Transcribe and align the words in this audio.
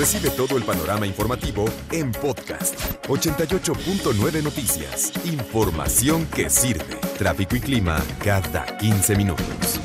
Recibe 0.00 0.30
todo 0.30 0.56
el 0.56 0.62
panorama 0.64 1.06
informativo 1.06 1.66
en 1.92 2.10
podcast 2.10 2.74
88.9 3.06 4.42
Noticias. 4.42 5.12
Información 5.26 6.26
que 6.34 6.48
sirve. 6.48 6.96
Tráfico 7.18 7.54
y 7.56 7.60
clima 7.60 8.02
cada 8.24 8.78
15 8.78 9.14
minutos. 9.16 9.78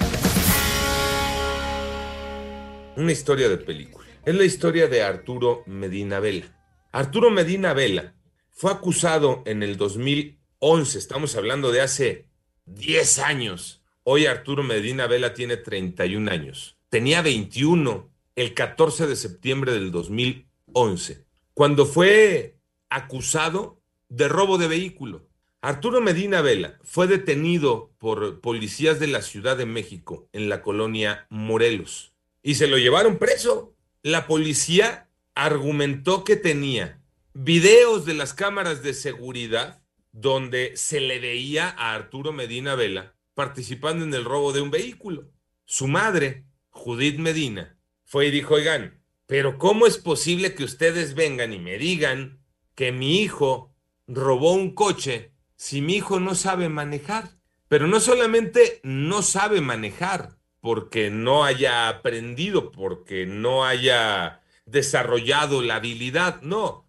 Una 2.96 3.12
historia 3.12 3.50
de 3.50 3.58
película. 3.58 4.08
Es 4.24 4.34
la 4.34 4.46
historia 4.46 4.88
de 4.88 5.04
Arturo 5.04 5.64
Medina 5.66 6.22
Vela. 6.22 6.46
Arturo 6.94 7.30
Medina 7.30 7.74
Vela 7.74 8.16
fue 8.52 8.72
acusado 8.72 9.44
en 9.46 9.64
el 9.64 9.76
2011, 9.76 10.98
estamos 10.98 11.36
hablando 11.36 11.74
de 11.74 11.82
hace 11.82 12.30
10 12.68 13.20
años. 13.20 13.84
Hoy 14.04 14.28
Arturo 14.28 14.64
Medina 14.64 15.08
Vela 15.08 15.34
tiene 15.34 15.58
31 15.58 16.32
años. 16.32 16.78
Tenía 16.88 17.22
21 17.22 18.15
el 18.36 18.54
14 18.54 19.08
de 19.08 19.16
septiembre 19.16 19.72
del 19.72 19.92
2011, 19.92 21.26
cuando 21.54 21.86
fue 21.86 22.58
acusado 22.90 23.82
de 24.10 24.28
robo 24.28 24.58
de 24.58 24.68
vehículo. 24.68 25.28
Arturo 25.62 26.00
Medina 26.00 26.42
Vela 26.42 26.78
fue 26.84 27.08
detenido 27.08 27.92
por 27.98 28.40
policías 28.42 29.00
de 29.00 29.08
la 29.08 29.22
Ciudad 29.22 29.58
de 29.58 29.66
México 29.66 30.30
en 30.32 30.48
la 30.48 30.62
colonia 30.62 31.26
Morelos 31.30 32.14
y 32.44 32.56
se 32.56 32.68
lo 32.68 32.78
llevaron 32.78 33.18
preso. 33.18 33.74
La 34.04 34.28
policía 34.28 35.10
argumentó 35.34 36.24
que 36.24 36.36
tenía 36.36 37.02
videos 37.34 38.06
de 38.06 38.14
las 38.14 38.34
cámaras 38.34 38.84
de 38.84 38.94
seguridad 38.94 39.82
donde 40.12 40.78
se 40.78 41.00
le 41.00 41.20
veía 41.20 41.70
a 41.70 41.96
Arturo 41.96 42.32
Medina 42.32 42.76
Vela 42.76 43.16
participando 43.34 44.06
en 44.06 44.14
el 44.14 44.24
robo 44.24 44.54
de 44.54 44.62
un 44.62 44.72
vehículo. 44.72 45.32
Su 45.66 45.88
madre, 45.88 46.46
Judith 46.70 47.18
Medina, 47.18 47.75
fue 48.06 48.28
y 48.28 48.32
dijo, 48.32 48.54
oigan, 48.54 49.02
pero 49.28 49.58
¿cómo 49.58 49.88
es 49.88 49.98
posible 49.98 50.56
que 50.56 50.64
ustedes 50.64 51.16
vengan 51.16 51.52
y 51.52 51.60
me 51.60 51.78
digan 51.78 52.40
que 52.76 52.92
mi 52.92 53.22
hijo 53.22 53.74
robó 54.08 54.54
un 54.54 54.74
coche 54.74 55.32
si 55.56 55.82
mi 55.82 55.96
hijo 55.96 56.20
no 56.20 56.36
sabe 56.36 56.70
manejar? 56.70 57.32
Pero 57.68 57.88
no 57.88 58.00
solamente 58.00 58.80
no 58.84 59.22
sabe 59.22 59.60
manejar 59.60 60.38
porque 60.62 61.10
no 61.10 61.44
haya 61.44 61.90
aprendido, 61.90 62.72
porque 62.72 63.26
no 63.26 63.66
haya 63.66 64.42
desarrollado 64.66 65.62
la 65.62 65.76
habilidad, 65.76 66.42
no, 66.42 66.88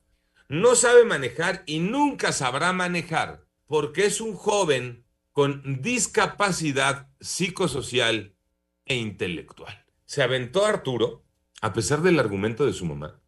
no 0.48 0.75
sabe 0.77 1.05
manejar 1.05 1.62
y 1.67 1.81
nunca 1.81 2.33
sabrá 2.33 2.72
manejar 2.72 3.47
porque 3.67 4.06
es 4.06 4.20
un 4.20 4.34
joven 4.34 5.05
con 5.33 5.83
discapacidad 5.83 7.11
psicosocial 7.20 8.34
e 8.84 8.97
intelectual. 8.97 9.86
Se 10.07 10.23
aventó 10.23 10.65
Arturo, 10.65 11.25
a 11.61 11.73
pesar 11.73 12.01
del 12.01 12.19
argumento 12.19 12.65
de 12.65 12.73
su 12.73 12.87
mamá, 12.87 13.21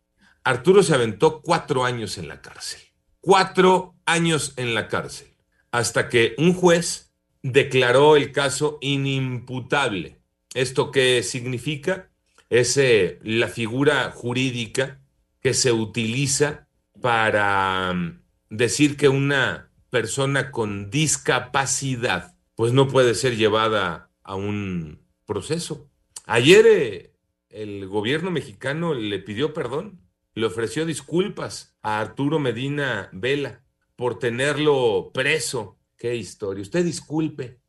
Arturo 0.44 0.82
se 0.82 0.94
aventó 0.94 1.42
cuatro 1.42 1.84
años 1.84 2.18
en 2.18 2.28
la 2.28 2.40
cárcel. 2.40 2.80
Cuatro 3.20 3.96
años 4.06 4.54
en 4.56 4.74
la 4.74 4.88
cárcel. 4.88 5.28
Hasta 5.72 6.08
que 6.08 6.34
un 6.38 6.54
juez 6.54 7.12
declaró 7.42 8.16
el 8.16 8.32
caso 8.32 8.78
inimputable. 8.80 10.20
¿Esto 10.54 10.90
qué 10.90 11.22
significa? 11.22 12.10
Es 12.48 12.76
eh, 12.76 13.18
la 13.22 13.48
figura 13.48 14.10
jurídica 14.12 15.00
que 15.40 15.54
se 15.54 15.72
utiliza 15.72 16.68
para 17.00 17.90
um, 17.90 18.20
decir 18.48 18.96
que 18.96 19.08
una 19.08 19.70
persona 19.90 20.50
con 20.50 20.90
discapacidad 20.90 22.34
pues 22.54 22.72
no 22.72 22.88
puede 22.88 23.14
ser 23.14 23.36
llevada 23.36 24.10
a 24.22 24.34
un 24.34 25.00
proceso. 25.26 25.88
Ayer 26.30 26.66
eh, 26.66 27.14
el 27.48 27.88
gobierno 27.88 28.30
mexicano 28.30 28.92
le 28.92 29.18
pidió 29.18 29.54
perdón, 29.54 29.98
le 30.34 30.44
ofreció 30.44 30.84
disculpas 30.84 31.78
a 31.80 32.00
Arturo 32.00 32.38
Medina 32.38 33.08
Vela 33.14 33.64
por 33.96 34.18
tenerlo 34.18 35.10
preso. 35.14 35.78
Qué 35.96 36.16
historia. 36.16 36.60
Usted 36.60 36.84
disculpe. 36.84 37.60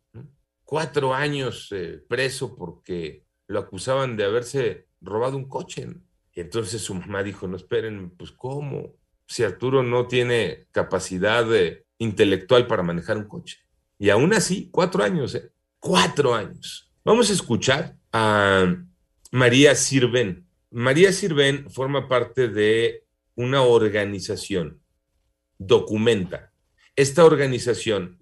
Cuatro 0.66 1.14
años 1.16 1.70
eh, 1.72 2.04
preso 2.06 2.58
porque 2.58 3.24
lo 3.48 3.60
acusaban 3.60 4.18
de 4.18 4.26
haberse 4.26 4.88
robado 5.00 5.38
un 5.38 5.48
coche. 5.48 5.88
Y 6.34 6.42
entonces 6.42 6.82
su 6.82 6.94
mamá 6.96 7.24
dijo, 7.24 7.48
no 7.48 7.56
esperen, 7.56 8.10
pues 8.10 8.34
¿cómo? 8.34 8.94
Si 9.26 9.42
Arturo 9.42 9.84
no 9.84 10.06
tiene 10.08 10.68
capacidad 10.74 11.48
eh, 11.56 11.86
intelectual 11.98 12.68
para 12.68 12.84
manejar 12.84 13.16
un 13.16 13.30
coche. 13.30 13.60
Y 13.98 14.10
aún 14.10 14.34
así, 14.34 14.68
cuatro 14.70 15.02
años, 15.02 15.34
¿eh? 15.34 15.50
Cuatro 15.80 16.36
años. 16.36 16.92
Vamos 17.06 17.30
a 17.30 17.34
escuchar 17.34 17.99
a 18.12 18.76
María 19.32 19.76
Sirven. 19.76 20.48
María 20.72 21.12
Sirven 21.12 21.70
forma 21.70 22.08
parte 22.08 22.48
de 22.48 23.06
una 23.36 23.62
organización, 23.62 24.82
Documenta. 25.58 26.52
Esta 26.96 27.26
organización 27.26 28.18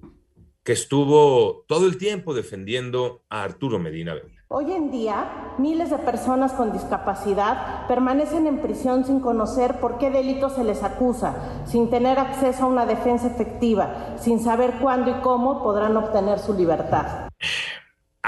que 0.64 0.74
estuvo 0.74 1.64
todo 1.68 1.88
el 1.88 1.98
tiempo 1.98 2.34
defendiendo 2.34 3.24
a 3.30 3.44
Arturo 3.44 3.80
Medina. 3.80 4.16
Hoy 4.50 4.72
en 4.72 4.92
día, 4.92 5.56
miles 5.58 5.90
de 5.90 5.98
personas 5.98 6.54
con 6.54 6.74
discapacidad 6.74 7.88
permanecen 7.88 8.48
en 8.48 8.62
prisión 8.62 9.06
sin 9.06 9.20
conocer 9.20 9.80
por 9.80 9.98
qué 9.98 10.10
delito 10.10 10.50
se 10.50 10.64
les 10.64 10.84
acusa, 10.84 11.64
sin 11.66 11.90
tener 11.90 12.20
acceso 12.20 12.64
a 12.64 12.68
una 12.68 12.86
defensa 12.86 13.28
efectiva, 13.28 14.18
sin 14.20 14.40
saber 14.40 14.76
cuándo 14.82 15.12
y 15.12 15.22
cómo 15.22 15.64
podrán 15.64 15.96
obtener 15.96 16.40
su 16.40 16.54
libertad. 16.54 17.27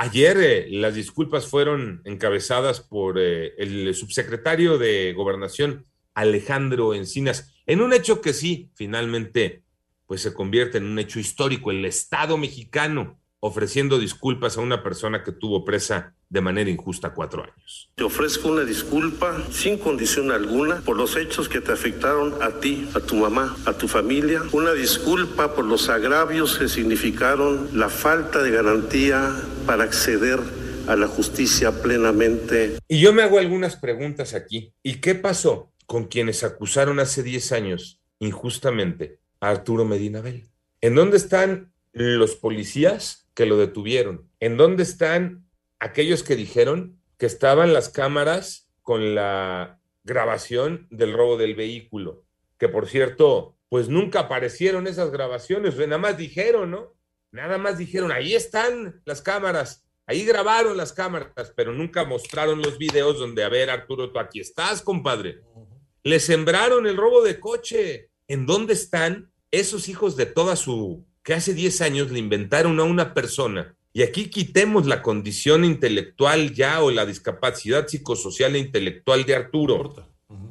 Ayer 0.02 0.38
eh, 0.38 0.68
las 0.72 0.96
disculpas 0.96 1.48
fueron 1.48 2.02
encabezadas 2.06 2.80
por 2.80 3.20
eh, 3.20 3.54
el 3.58 3.94
subsecretario 3.94 4.78
de 4.78 5.12
Gobernación, 5.12 5.88
Alejandro 6.14 6.94
Encinas, 6.94 7.54
en 7.66 7.82
un 7.82 7.92
hecho 7.92 8.22
que 8.22 8.32
sí, 8.32 8.72
finalmente, 8.76 9.66
pues 10.06 10.22
se 10.22 10.34
convierte 10.34 10.78
en 10.78 10.86
un 10.86 11.00
hecho 11.00 11.20
histórico. 11.20 11.70
El 11.70 11.84
Estado 11.84 12.38
mexicano 12.38 13.20
ofreciendo 13.42 14.00
disculpas 14.00 14.58
a 14.58 14.62
una 14.62 14.84
persona 14.84 15.22
que 15.22 15.34
tuvo 15.34 15.66
presa 15.66 16.14
de 16.30 16.42
manera 16.42 16.70
injusta 16.70 17.14
cuatro 17.14 17.44
años. 17.44 17.92
Te 17.96 18.04
ofrezco 18.04 18.50
una 18.50 18.64
disculpa 18.64 19.44
sin 19.52 19.78
condición 19.78 20.31
alguna 20.31 20.81
por 20.81 20.96
los 20.96 21.16
hechos 21.16 21.50
que 21.50 21.60
te 21.60 21.72
afectaron 21.72 22.42
a 22.42 22.60
ti, 22.60 22.88
a 22.94 23.00
tu 23.00 23.16
mamá, 23.16 23.56
a 23.66 23.74
tu 23.74 23.88
familia. 23.88 24.44
Una 24.52 24.74
disculpa 24.74 25.56
por 25.56 25.66
los 25.66 25.90
agravios 25.90 26.58
que 26.58 26.68
significaron 26.68 27.70
la 27.74 27.90
falta 27.90 28.44
de 28.44 28.52
garantía 28.52 29.36
para 29.69 29.84
acceder 29.84 30.40
a 30.88 30.96
la 30.96 31.06
justicia 31.06 31.72
plenamente. 31.84 32.80
Y 32.88 33.00
yo 33.00 33.13
me 33.13 33.22
hago 33.22 33.38
algunas 33.38 33.75
preguntas 33.75 34.34
aquí. 34.34 34.74
¿Y 34.81 34.96
qué 34.96 35.13
pasó 35.13 35.72
con 35.85 36.06
quienes 36.06 36.44
acusaron 36.44 37.00
hace 37.00 37.22
10 37.22 37.52
años 37.52 38.02
injustamente 38.18 39.19
a 39.40 39.52
Arturo 39.52 39.85
Medina 39.85 40.22
Bell? 40.22 40.50
¿En 40.81 40.96
dónde 40.96 41.18
están 41.18 41.72
los 41.94 42.34
policías 42.34 43.30
que 43.35 43.46
lo 43.46 43.57
detuvieron? 43.57 44.28
¿En 44.40 44.57
dónde 44.57 44.81
están 44.81 45.46
aquellos 45.80 46.24
que 46.24 46.36
dijeron 46.36 47.00
que 47.19 47.28
estaban 47.28 47.72
las 47.72 47.90
cámaras 47.90 48.72
con 48.81 49.13
la 49.13 49.80
grabación 50.03 50.88
del 50.89 51.13
robo 51.13 51.38
del 51.38 51.54
vehículo? 51.54 52.24
Que 52.57 52.69
por 52.69 52.88
cierto, 52.88 53.56
pues 53.69 53.88
nunca 53.88 54.21
aparecieron 54.21 54.88
esas 54.88 55.12
grabaciones, 55.12 55.77
nada 55.77 56.00
más 56.00 56.18
dijeron, 56.18 56.71
¿no? 56.71 56.99
Nada 57.31 57.58
más 57.58 57.78
dijeron, 57.78 58.12
ahí 58.12 58.34
están 58.34 59.02
las 59.06 59.22
cámaras, 59.22 59.86
ahí 60.08 60.26
grabaron 60.26 60.78
las 60.78 60.94
cámaras, 60.94 61.54
pero 61.56 61.74
nunca 61.74 62.04
mostraron 62.06 62.62
los 62.62 62.78
videos 62.78 63.20
donde, 63.20 63.44
a 63.44 63.50
ver, 63.50 63.70
Arturo, 63.70 64.12
tú 64.12 64.20
aquí 64.20 64.40
estás, 64.40 64.81
compadre. 64.81 65.42
Le 66.04 66.20
sembraron 66.20 66.88
el 66.88 66.98
robo 66.98 67.24
de 67.24 67.40
coche. 67.40 68.10
¿En 68.28 68.46
dónde 68.46 68.74
están 68.74 69.31
esos 69.52 69.90
hijos 69.90 70.16
de 70.16 70.26
toda 70.26 70.56
su 70.56 71.06
que 71.24 71.34
hace 71.34 71.54
10 71.54 71.81
años 71.81 72.12
le 72.12 72.20
inventaron 72.20 72.80
a 72.80 72.84
una 72.84 73.14
persona, 73.14 73.76
y 73.94 74.02
aquí 74.02 74.31
quitemos 74.31 74.88
la 74.88 75.02
condición 75.04 75.64
intelectual 75.64 76.54
ya 76.54 76.81
o 76.81 76.90
la 76.90 77.06
discapacidad 77.06 77.88
psicosocial 77.88 78.56
e 78.56 78.60
intelectual 78.60 79.26
de 79.26 79.36
Arturo. 79.36 80.08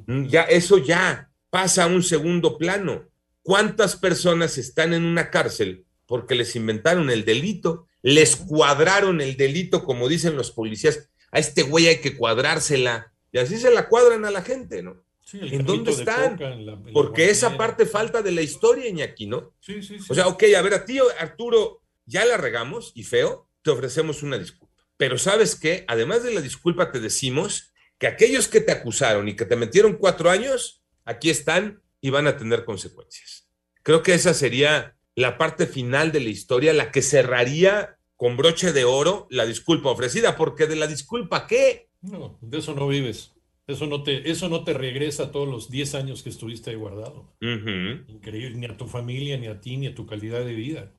Ya, 0.06 0.42
eso 0.42 0.78
ya 0.78 1.30
pasa 1.50 1.84
a 1.84 1.86
un 1.86 2.02
segundo 2.04 2.58
plano. 2.58 3.08
¿Cuántas 3.42 3.96
personas 3.96 4.56
están 4.58 4.92
en 4.92 5.04
una 5.04 5.30
cárcel 5.30 5.84
porque 6.08 6.34
les 6.34 6.56
inventaron 6.56 7.10
el 7.10 7.24
delito? 7.24 7.86
Les 8.02 8.34
cuadraron 8.34 9.20
el 9.20 9.36
delito, 9.36 9.84
como 9.84 10.08
dicen 10.08 10.34
los 10.36 10.50
policías. 10.50 11.10
A 11.30 11.38
este 11.38 11.62
güey 11.62 11.86
hay 11.86 11.98
que 12.00 12.16
cuadrársela. 12.16 13.12
Y 13.30 13.38
así 13.38 13.58
se 13.58 13.70
la 13.70 13.88
cuadran 13.88 14.24
a 14.24 14.30
la 14.30 14.42
gente, 14.42 14.82
¿no? 14.82 15.04
Sí, 15.22 15.38
¿En 15.42 15.66
dónde 15.66 15.90
están? 15.90 16.32
coca 16.38 16.52
en 16.54 16.64
la- 16.64 16.72
en 16.72 16.86
la 16.86 16.92
Porque 16.94 17.28
esa 17.28 17.58
parte 17.58 17.84
falta 17.84 18.22
de 18.22 18.32
la 18.32 18.40
historia, 18.40 18.88
Iñaki, 18.88 19.26
¿no? 19.26 19.52
Sí, 19.60 19.82
sí, 19.82 19.98
sí. 19.98 20.06
O 20.08 20.14
sea, 20.14 20.26
ok, 20.28 20.42
a 20.56 20.62
ver, 20.62 20.72
a 20.74 20.84
ti, 20.86 20.98
Arturo, 21.18 21.82
ya 22.06 22.24
la 22.24 22.38
regamos 22.38 22.92
y 22.94 23.04
feo, 23.04 23.46
te 23.60 23.70
ofrecemos 23.70 24.22
una 24.22 24.38
disculpa. 24.38 24.82
Pero 24.96 25.18
¿sabes 25.18 25.54
qué? 25.54 25.84
Además 25.86 26.22
de 26.22 26.32
la 26.32 26.40
disculpa, 26.40 26.90
te 26.90 27.00
decimos 27.00 27.74
que 27.98 28.06
aquellos 28.06 28.48
que 28.48 28.62
te 28.62 28.72
acusaron 28.72 29.28
y 29.28 29.36
que 29.36 29.44
te 29.44 29.56
metieron 29.56 29.96
cuatro 29.98 30.30
años, 30.30 30.82
aquí 31.04 31.28
están 31.28 31.82
y 32.00 32.08
van 32.08 32.26
a 32.26 32.38
tener 32.38 32.64
consecuencias. 32.64 33.46
Creo 33.82 34.02
que 34.02 34.14
esa 34.14 34.32
sería 34.32 34.96
la 35.18 35.36
parte 35.36 35.66
final 35.66 36.12
de 36.12 36.20
la 36.20 36.28
historia, 36.28 36.72
la 36.72 36.92
que 36.92 37.02
cerraría 37.02 37.98
con 38.14 38.36
broche 38.36 38.72
de 38.72 38.84
oro 38.84 39.26
la 39.30 39.46
disculpa 39.46 39.90
ofrecida, 39.90 40.36
porque 40.36 40.68
de 40.68 40.76
la 40.76 40.86
disculpa, 40.86 41.48
¿qué? 41.48 41.88
No, 42.00 42.38
de 42.40 42.58
eso 42.58 42.72
no 42.72 42.86
vives. 42.86 43.34
Eso 43.66 43.86
no 43.86 44.04
te, 44.04 44.30
eso 44.30 44.48
no 44.48 44.62
te 44.62 44.74
regresa 44.74 45.32
todos 45.32 45.48
los 45.48 45.70
10 45.70 45.96
años 45.96 46.22
que 46.22 46.30
estuviste 46.30 46.70
ahí 46.70 46.76
guardado. 46.76 47.34
Increíble, 47.40 48.56
ni 48.58 48.66
a 48.66 48.76
tu 48.76 48.86
familia, 48.86 49.36
ni 49.38 49.48
a 49.48 49.60
ti, 49.60 49.76
ni 49.76 49.88
a 49.88 49.94
tu 49.94 50.06
calidad 50.06 50.44
de 50.44 50.54
vida. 50.54 50.92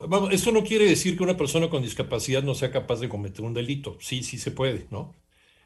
Vamos, 0.00 0.32
esto 0.32 0.50
no 0.50 0.64
quiere 0.64 0.84
decir 0.86 1.16
que 1.16 1.22
una 1.22 1.36
persona 1.36 1.70
con 1.70 1.82
discapacidad 1.82 2.42
no 2.42 2.56
sea 2.56 2.72
capaz 2.72 2.98
de 2.98 3.08
cometer 3.08 3.44
un 3.44 3.54
delito. 3.54 3.96
Sí, 4.00 4.24
sí 4.24 4.38
se 4.38 4.50
puede, 4.50 4.88
¿no? 4.90 5.14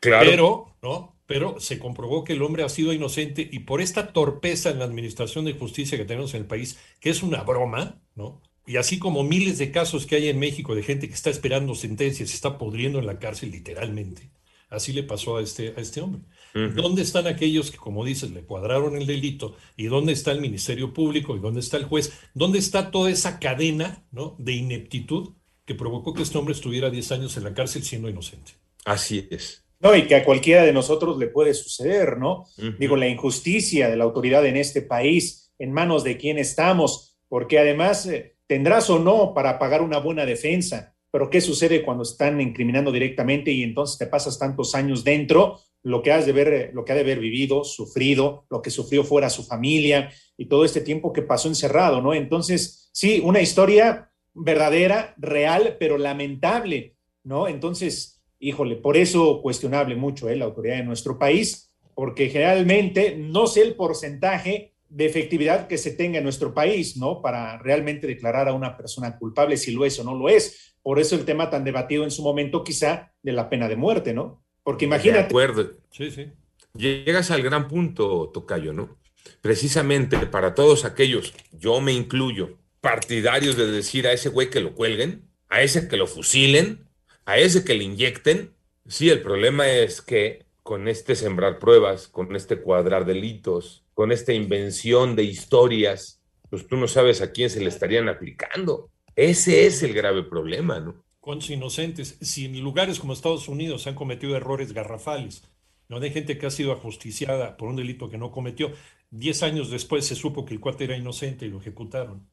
Claro. 0.06 0.31
Pero, 0.31 0.76
¿no? 0.82 1.17
Pero 1.26 1.58
se 1.58 1.79
comprobó 1.79 2.25
que 2.25 2.35
el 2.35 2.43
hombre 2.43 2.62
ha 2.62 2.69
sido 2.69 2.93
inocente 2.93 3.49
y 3.50 3.61
por 3.61 3.81
esta 3.81 4.12
torpeza 4.12 4.70
en 4.70 4.79
la 4.79 4.85
administración 4.85 5.44
de 5.44 5.55
justicia 5.55 5.99
que 5.99 6.05
tenemos 6.05 6.35
en 6.35 6.43
el 6.43 6.47
país, 6.47 6.79
que 7.00 7.11
es 7.11 7.23
una 7.23 7.43
broma, 7.43 8.00
¿no? 8.14 8.41
Y 8.67 8.76
así 8.76 8.99
como 8.99 9.23
miles 9.23 9.58
de 9.58 9.70
casos 9.70 10.06
que 10.06 10.17
hay 10.17 10.29
en 10.29 10.38
México 10.38 10.75
de 10.75 10.82
gente 10.82 11.08
que 11.08 11.14
está 11.14 11.31
esperando 11.31 11.75
sentencias, 11.75 12.31
se 12.31 12.35
está 12.35 12.58
pudriendo 12.58 12.99
en 12.99 13.06
la 13.06 13.19
cárcel 13.19 13.53
literalmente. 13.53 14.31
Así 14.69 14.93
le 14.93 15.05
pasó 15.05 15.37
a 15.37 15.43
este, 15.43 15.75
a 15.76 15.81
este 15.81 16.00
hombre. 16.00 16.23
¿Dónde 16.53 17.03
están 17.03 17.26
aquellos 17.26 17.70
que, 17.70 17.76
como 17.76 18.05
dices, 18.05 18.31
le 18.31 18.43
cuadraron 18.43 18.97
el 18.97 19.06
delito? 19.06 19.56
¿Y 19.76 19.87
dónde 19.87 20.12
está 20.12 20.32
el 20.32 20.41
Ministerio 20.41 20.94
Público? 20.94 21.37
¿Y 21.37 21.41
dónde 21.41 21.61
está 21.61 21.76
el 21.76 21.85
juez? 21.85 22.19
¿Dónde 22.35 22.58
está 22.58 22.91
toda 22.91 23.11
esa 23.11 23.38
cadena 23.38 24.05
¿no? 24.11 24.35
de 24.38 24.55
ineptitud 24.55 25.35
que 25.67 25.75
provocó 25.75 26.14
que 26.14 26.23
este 26.23 26.38
hombre 26.38 26.55
estuviera 26.55 26.88
10 26.88 27.12
años 27.12 27.37
en 27.37 27.44
la 27.44 27.55
cárcel 27.55 27.85
siendo 27.85 28.08
inocente? 28.08 28.53
Así 28.87 29.29
es. 29.31 29.65
No, 29.81 29.94
y 29.94 30.06
que 30.06 30.14
a 30.17 30.25
cualquiera 30.25 30.64
de 30.64 30.73
nosotros 30.73 31.19
le 31.19 31.28
puede 31.28 31.55
suceder, 31.55 32.19
¿no? 32.19 32.46
Ujú. 32.58 32.73
Digo, 32.78 32.96
la 32.96 33.08
injusticia 33.08 33.88
de 33.90 33.96
la 33.96 34.05
autoridad 34.05 34.44
en 34.46 34.56
este 34.56 34.82
país, 34.82 35.52
en 35.58 35.73
manos 35.73 36.02
de 36.05 36.17
quién 36.17 36.38
estamos, 36.38 37.19
porque 37.28 37.58
además 37.58 38.06
eh, 38.06 38.37
tendrás 38.46 38.88
o 38.90 38.99
no 38.99 39.34
para 39.34 39.58
pagar 39.58 39.82
una 39.82 39.99
buena 39.99 40.25
defensa, 40.25 40.94
pero 41.11 41.31
¿qué 41.31 41.40
sucede 41.40 41.82
cuando 41.82 42.02
están 42.02 42.40
incriminando 42.40 42.93
directamente 42.93 43.50
y 43.50 43.62
entonces 43.62 43.99
te 43.99 44.06
pasas 44.06 44.38
tantos 44.38 44.75
años 44.75 45.05
dentro? 45.05 45.61
Lo 45.82 46.02
que 46.02 46.12
has 46.12 46.26
de 46.26 46.32
ver, 46.32 46.49
eh, 46.52 46.70
lo 46.72 46.84
que 46.84 46.93
ha 46.93 46.94
de 46.94 47.02
haber 47.02 47.20
vivido, 47.20 47.64
sufrido, 47.64 48.46
lo 48.50 48.61
que 48.61 48.70
sufrió 48.70 49.05
fuera 49.05 49.31
su 49.31 49.44
familia 49.44 50.11
y 50.37 50.46
todo 50.46 50.64
este 50.64 50.81
tiempo 50.81 51.12
que 51.12 51.22
pasó 51.22 51.49
encerrado, 51.49 52.00
¿no? 52.00 52.12
Entonces, 52.12 52.90
sí, 52.93 53.20
una 53.25 53.40
historia 53.40 54.11
verdadera, 54.34 55.14
real, 55.17 55.76
pero 55.81 55.96
lamentable, 55.96 56.96
¿no? 57.25 57.49
Entonces, 57.49 58.15
híjole, 58.46 58.76
por 58.76 58.96
eso 58.96 59.43
cuestionable 59.43 59.96
mucho 59.96 60.28
¿eh? 60.28 60.37
la 60.37 60.44
autoridad 60.44 60.76
de 60.76 60.84
nuestro 60.84 61.19
país, 61.19 61.72
porque 61.96 62.28
generalmente 62.28 63.16
no 63.19 63.48
sé 63.48 63.62
el 63.62 63.75
porcentaje 63.75 64.75
de 64.88 65.04
efectividad 65.04 65.66
que 65.66 65.78
se 65.78 65.90
tenga 65.90 66.19
en 66.19 66.25
nuestro 66.25 66.54
país, 66.54 66.96
¿no? 66.96 67.20
Para 67.20 67.58
realmente 67.58 68.06
declarar 68.06 68.48
a 68.48 68.52
una 68.52 68.76
persona 68.76 69.19
culpable 69.19 69.56
si 69.56 69.72
lo 69.72 69.84
es 69.84 69.98
o 69.98 70.04
no 70.04 70.14
lo 70.14 70.28
es. 70.28 70.76
Por 70.81 71.00
eso 71.00 71.16
el 71.16 71.25
tema 71.25 71.50
tan 71.50 71.64
debatido 71.64 72.04
en 72.04 72.12
su 72.12 72.22
momento 72.22 72.62
quizá 72.62 73.12
de 73.20 73.32
la 73.32 73.50
pena 73.50 73.69
de 73.69 73.75
muerte, 73.75 74.14
¿no? 74.14 74.44
Porque 74.62 74.84
De 74.84 74.94
imagínate, 74.94 75.26
acuerdo. 75.26 75.72
Sí, 75.90 76.12
sí. 76.12 76.26
Llegas 76.75 77.32
al 77.32 77.43
gran 77.43 77.66
punto, 77.66 78.31
Tocayo, 78.32 78.72
¿no? 78.72 78.96
Precisamente 79.40 80.19
para 80.26 80.54
todos 80.54 80.84
aquellos, 80.84 81.34
yo 81.50 81.81
me 81.81 81.93
incluyo, 81.93 82.58
partidarios 82.81 83.56
de 83.56 83.66
decir 83.66 84.06
a 84.06 84.12
ese 84.12 84.28
güey 84.28 84.50
que 84.50 84.60
lo 84.60 84.76
cuelguen, 84.76 85.28
a 85.48 85.62
ese 85.62 85.88
que 85.88 85.96
lo 85.96 86.06
fusilen, 86.06 86.85
a 87.26 87.38
ese 87.38 87.64
que 87.64 87.75
le 87.75 87.84
inyecten. 87.84 88.55
Sí, 88.87 89.11
el 89.11 89.20
problema 89.20 89.69
es 89.69 90.00
que 90.00 90.46
con 90.62 90.88
este 90.88 91.14
sembrar 91.14 91.58
pruebas, 91.58 92.08
con 92.08 92.34
este 92.34 92.61
cuadrar 92.61 93.05
delitos, 93.05 93.84
con 93.94 94.12
esta 94.12 94.32
invención 94.32 95.14
de 95.14 95.25
historias, 95.25 96.23
pues 96.49 96.67
tú 96.67 96.76
no 96.76 96.88
sabes 96.88 97.20
a 97.20 97.32
quién 97.32 97.50
se 97.50 97.61
le 97.61 97.69
estarían 97.69 98.08
aplicando. 98.08 98.90
Ese 99.14 99.67
es 99.67 99.82
el 99.82 99.93
grave 99.93 100.23
problema, 100.23 100.81
¿no? 100.81 101.05
¿Cuántos 101.20 101.50
inocentes? 101.50 102.17
Si 102.20 102.44
en 102.44 102.61
lugares 102.61 103.00
como 103.00 103.12
Estados 103.12 103.49
Unidos 103.49 103.87
han 103.87 103.94
cometido 103.94 104.37
errores 104.37 104.72
garrafales, 104.72 105.43
no 105.88 105.99
hay 105.99 106.11
gente 106.11 106.38
que 106.38 106.46
ha 106.46 106.50
sido 106.50 106.72
ajusticiada 106.72 107.56
por 107.56 107.69
un 107.69 107.76
delito 107.76 108.08
que 108.08 108.19
no 108.19 108.31
cometió, 108.31 108.72
diez 109.11 109.43
años 109.43 109.70
después 109.70 110.06
se 110.06 110.14
supo 110.14 110.44
que 110.44 110.55
el 110.55 110.61
cuate 110.61 110.84
era 110.84 110.96
inocente 110.96 111.46
y 111.46 111.50
lo 111.50 111.58
ejecutaron. 111.58 112.29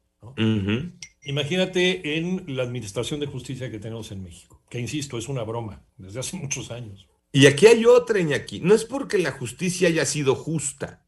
Imagínate 1.26 2.18
en 2.18 2.44
la 2.48 2.64
administración 2.64 3.20
de 3.20 3.28
justicia 3.28 3.72
que 3.72 3.80
tenemos 3.80 4.12
en 4.12 4.24
México, 4.24 4.62
que 4.70 4.80
insisto, 4.80 5.18
es 5.18 5.30
una 5.30 5.44
broma 5.44 5.82
desde 5.98 6.20
hace 6.20 6.38
muchos 6.42 6.72
años. 6.72 7.08
Y 7.32 7.48
aquí 7.48 7.66
hay 7.66 7.86
otra, 7.86 8.20
Iñaki. 8.20 8.60
No 8.60 8.76
es 8.76 8.86
porque 8.86 9.18
la 9.18 9.32
justicia 9.32 9.88
haya 9.88 10.06
sido 10.06 10.36
justa. 10.36 11.04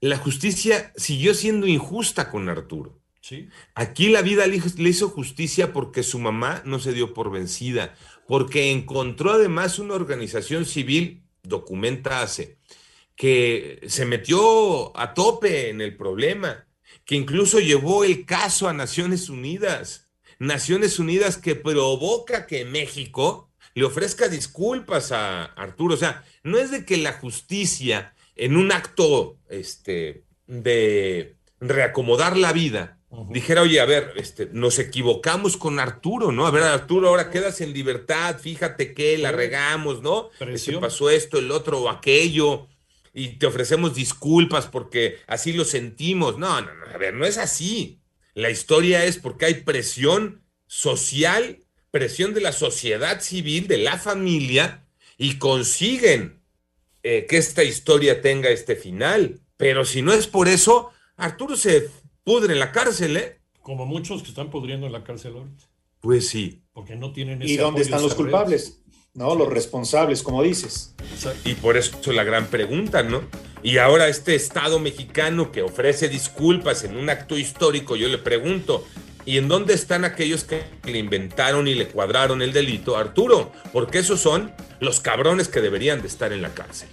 La 0.00 0.16
justicia 0.16 0.92
siguió 0.96 1.34
siendo 1.34 1.66
injusta 1.66 2.30
con 2.30 2.48
Arturo. 2.48 3.00
¿sí? 3.20 3.48
Aquí 3.74 4.08
la 4.08 4.22
vida 4.22 4.46
le 4.46 4.56
hizo, 4.56 4.70
le 4.78 4.88
hizo 4.88 5.08
justicia 5.10 5.72
porque 5.72 6.02
su 6.02 6.18
mamá 6.18 6.62
no 6.64 6.78
se 6.78 6.92
dio 6.92 7.12
por 7.12 7.30
vencida, 7.30 7.94
porque 8.26 8.70
encontró 8.70 9.32
además 9.32 9.78
una 9.78 9.94
organización 9.94 10.64
civil, 10.64 11.24
documenta 11.42 12.22
hace, 12.22 12.58
que 13.16 13.80
se 13.86 14.04
metió 14.06 14.96
a 14.96 15.12
tope 15.12 15.70
en 15.70 15.80
el 15.80 15.96
problema, 15.96 16.65
que 17.04 17.14
incluso 17.14 17.60
llevó 17.60 18.04
el 18.04 18.24
caso 18.24 18.68
a 18.68 18.72
Naciones 18.72 19.28
Unidas. 19.28 20.08
Naciones 20.38 20.98
Unidas 20.98 21.36
que 21.36 21.54
provoca 21.54 22.46
que 22.46 22.64
México 22.64 23.50
le 23.74 23.84
ofrezca 23.84 24.28
disculpas 24.28 25.12
a 25.12 25.44
Arturo. 25.44 25.94
O 25.94 25.98
sea, 25.98 26.24
no 26.42 26.58
es 26.58 26.70
de 26.70 26.84
que 26.84 26.96
la 26.96 27.12
justicia 27.14 28.14
en 28.34 28.56
un 28.56 28.72
acto 28.72 29.38
este, 29.48 30.24
de 30.46 31.36
reacomodar 31.60 32.36
la 32.36 32.52
vida 32.52 32.96
dijera, 33.30 33.62
oye, 33.62 33.80
a 33.80 33.84
ver, 33.84 34.12
este, 34.16 34.48
nos 34.52 34.78
equivocamos 34.78 35.56
con 35.56 35.78
Arturo, 35.78 36.32
¿no? 36.32 36.46
A 36.46 36.50
ver, 36.50 36.64
Arturo, 36.64 37.08
ahora 37.08 37.30
quedas 37.30 37.60
en 37.60 37.72
libertad, 37.72 38.38
fíjate 38.38 38.92
que 38.94 39.16
la 39.16 39.32
regamos, 39.32 40.02
¿no? 40.02 40.30
Este, 40.32 40.44
Presión. 40.44 40.80
pasó 40.80 41.08
esto, 41.08 41.38
el 41.38 41.50
otro 41.50 41.82
o 41.82 41.88
aquello, 41.88 42.68
y 43.16 43.38
te 43.38 43.46
ofrecemos 43.46 43.94
disculpas 43.94 44.66
porque 44.66 45.16
así 45.26 45.54
lo 45.54 45.64
sentimos. 45.64 46.36
No, 46.36 46.60
no, 46.60 46.74
no, 46.74 46.86
a 46.94 46.98
ver, 46.98 47.14
no 47.14 47.24
es 47.24 47.38
así. 47.38 47.98
La 48.34 48.50
historia 48.50 49.06
es 49.06 49.16
porque 49.16 49.46
hay 49.46 49.54
presión 49.54 50.42
social, 50.66 51.60
presión 51.90 52.34
de 52.34 52.42
la 52.42 52.52
sociedad 52.52 53.22
civil, 53.22 53.68
de 53.68 53.78
la 53.78 53.96
familia, 53.98 54.84
y 55.16 55.38
consiguen 55.38 56.42
eh, 57.02 57.24
que 57.26 57.38
esta 57.38 57.64
historia 57.64 58.20
tenga 58.20 58.50
este 58.50 58.76
final. 58.76 59.40
Pero 59.56 59.86
si 59.86 60.02
no 60.02 60.12
es 60.12 60.26
por 60.26 60.46
eso, 60.46 60.90
Arturo 61.16 61.56
se 61.56 61.88
pudre 62.22 62.52
en 62.52 62.58
la 62.58 62.70
cárcel, 62.70 63.16
¿eh? 63.16 63.40
Como 63.62 63.86
muchos 63.86 64.22
que 64.22 64.28
están 64.28 64.50
pudriendo 64.50 64.86
en 64.86 64.92
la 64.92 65.04
cárcel 65.04 65.32
ahorita, 65.38 65.64
Pues 66.00 66.28
sí. 66.28 66.60
porque 66.74 66.96
no 66.96 67.14
tienen 67.14 67.40
¿y 67.40 67.54
ese 67.54 67.62
dónde 67.62 67.80
apoyo 67.80 67.82
están 67.82 68.02
los 68.02 68.14
culpables? 68.14 68.82
¿No? 69.14 69.34
Los 69.34 69.48
responsables, 69.48 70.22
como 70.22 70.42
dices. 70.42 70.94
Y 71.44 71.54
por 71.54 71.76
eso 71.76 72.12
la 72.12 72.24
gran 72.24 72.46
pregunta, 72.46 73.02
¿no? 73.02 73.22
Y 73.62 73.78
ahora 73.78 74.08
este 74.08 74.34
Estado 74.34 74.78
mexicano 74.78 75.50
que 75.50 75.62
ofrece 75.62 76.08
disculpas 76.08 76.84
en 76.84 76.96
un 76.96 77.10
acto 77.10 77.36
histórico, 77.36 77.96
yo 77.96 78.08
le 78.08 78.18
pregunto, 78.18 78.86
¿y 79.24 79.38
en 79.38 79.48
dónde 79.48 79.74
están 79.74 80.04
aquellos 80.04 80.44
que 80.44 80.62
le 80.84 80.98
inventaron 80.98 81.66
y 81.66 81.74
le 81.74 81.88
cuadraron 81.88 82.42
el 82.42 82.52
delito 82.52 82.96
a 82.96 83.00
Arturo? 83.00 83.52
Porque 83.72 83.98
esos 83.98 84.20
son 84.20 84.52
los 84.80 85.00
cabrones 85.00 85.48
que 85.48 85.60
deberían 85.60 86.00
de 86.00 86.08
estar 86.08 86.32
en 86.32 86.42
la 86.42 86.54
cárcel. 86.54 86.88